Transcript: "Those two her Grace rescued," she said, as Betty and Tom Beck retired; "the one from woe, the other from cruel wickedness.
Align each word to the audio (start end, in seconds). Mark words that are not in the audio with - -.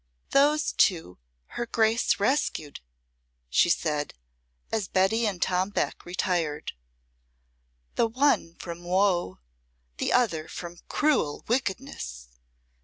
"Those 0.31 0.71
two 0.71 1.19
her 1.45 1.67
Grace 1.67 2.19
rescued," 2.19 2.79
she 3.51 3.69
said, 3.69 4.15
as 4.71 4.87
Betty 4.87 5.27
and 5.27 5.39
Tom 5.39 5.69
Beck 5.69 6.07
retired; 6.07 6.71
"the 7.93 8.07
one 8.07 8.55
from 8.55 8.83
woe, 8.83 9.37
the 9.97 10.11
other 10.11 10.47
from 10.47 10.79
cruel 10.89 11.45
wickedness. 11.47 12.29